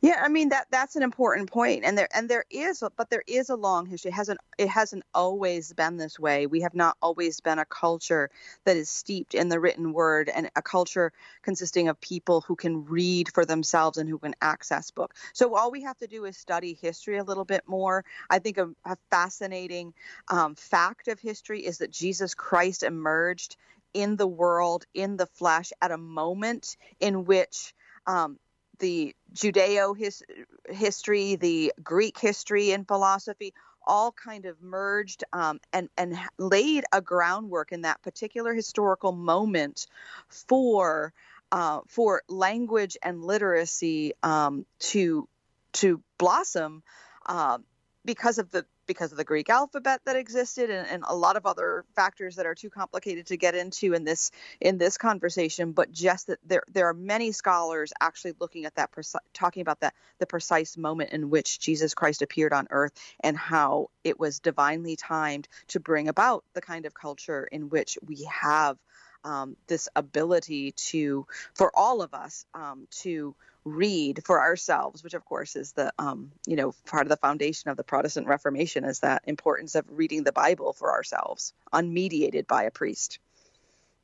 [0.00, 3.22] Yeah, I mean that that's an important point, and there and there is, but there
[3.26, 4.10] is a long history.
[4.10, 6.46] It hasn't it hasn't always been this way.
[6.46, 8.30] We have not always been a culture
[8.64, 12.84] that is steeped in the written word, and a culture consisting of people who can
[12.84, 15.14] read for themselves and who can access book.
[15.32, 18.04] So all we have to do is study history a little bit more.
[18.28, 19.94] I think a, a fascinating
[20.28, 23.56] um, fact of history is that Jesus Christ emerged
[23.94, 27.74] in the world in the flesh at a moment in which
[28.06, 28.38] um,
[28.78, 30.22] the Judeo his,
[30.68, 33.52] history, the Greek history and philosophy,
[33.86, 39.86] all kind of merged um, and and laid a groundwork in that particular historical moment
[40.28, 41.12] for
[41.52, 45.28] uh, for language and literacy um, to
[45.72, 46.82] to blossom
[47.26, 47.58] uh,
[48.04, 51.46] because of the because of the Greek alphabet that existed and, and, a lot of
[51.46, 54.30] other factors that are too complicated to get into in this
[54.60, 55.72] in this conversation.
[55.72, 58.90] But just that there there are many scholars actually looking at that
[59.32, 63.90] talking about that the precise moment in which Jesus Christ appeared on earth and how
[64.04, 68.78] it was divinely timed to bring about the kind of culture in which we have
[69.24, 73.34] um, this ability to for all of us um, to
[73.66, 77.68] read for ourselves, which of course is the um, you know part of the foundation
[77.68, 82.62] of the Protestant Reformation is that importance of reading the Bible for ourselves, unmediated by
[82.62, 83.18] a priest.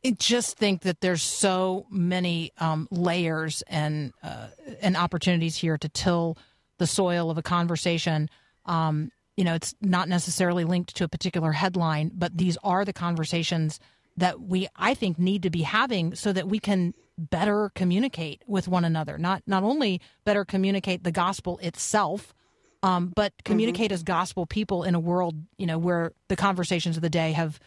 [0.04, 4.48] I just think that there's so many um, layers and uh,
[4.80, 6.36] and opportunities here to till
[6.78, 8.28] the soil of a conversation.
[8.66, 12.92] Um, you know, it's not necessarily linked to a particular headline, but these are the
[12.92, 13.80] conversations
[14.16, 16.92] that we, I think, need to be having so that we can
[17.30, 19.18] better communicate with one another.
[19.18, 22.34] Not not only better communicate the gospel itself,
[22.82, 23.42] um, but mm-hmm.
[23.44, 23.94] communicate mm-hmm.
[23.94, 27.60] as gospel people in a world you know where the conversations of the day have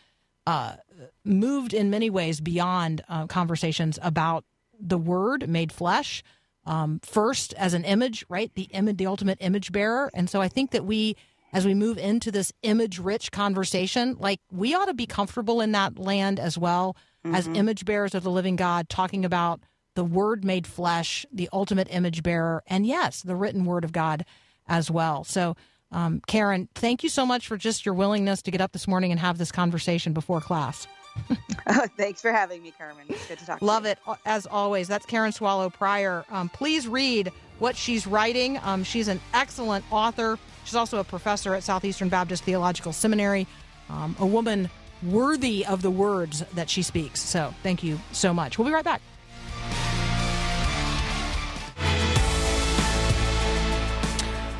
[0.48, 0.76] uh,
[1.24, 4.46] moved in many ways beyond uh, conversations about
[4.80, 6.24] the Word made flesh.
[6.66, 8.52] Um, first, as an image, right?
[8.56, 10.10] The image, the ultimate image bearer.
[10.14, 11.16] And so I think that we,
[11.54, 15.74] as we move into this image rich conversation, like we ought to be comfortable in
[15.74, 16.96] that land as well
[17.26, 17.36] mm-hmm.
[17.36, 19.62] as image bearers of the living God, talking about
[19.96, 24.26] the Word made flesh, the ultimate image bearer, and yes, the written Word of God
[24.68, 25.24] as well.
[25.24, 25.56] So,
[25.92, 29.12] um, Karen, thank you so much for just your willingness to get up this morning
[29.12, 30.88] and have this conversation before class.
[31.68, 33.06] oh, thanks for having me, Carmen.
[33.08, 33.62] It's good to talk.
[33.62, 34.88] Love to it as always.
[34.88, 36.26] That's Karen Swallow Prior.
[36.30, 38.60] Um, please read what she's writing.
[38.64, 40.38] Um, she's an excellent author.
[40.66, 43.48] She's also a professor at Southeastern Baptist Theological Seminary.
[43.90, 44.70] Um, a woman
[45.04, 47.22] worthy of the words that she speaks.
[47.22, 48.58] So, thank you so much.
[48.58, 49.02] We'll be right back.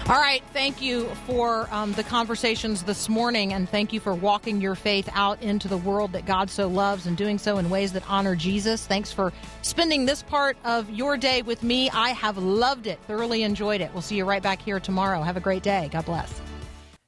[0.08, 0.44] All right.
[0.54, 5.10] Thank you for um, the conversations this morning, and thank you for walking your faith
[5.14, 8.36] out into the world that God so loves and doing so in ways that honor
[8.36, 8.86] Jesus.
[8.86, 9.34] Thanks for
[9.64, 11.90] spending this part of your day with me.
[11.90, 13.92] I have loved it, thoroughly enjoyed it.
[13.94, 15.24] We'll see you right back here tomorrow.
[15.24, 15.90] Have a great day.
[15.92, 16.40] God bless.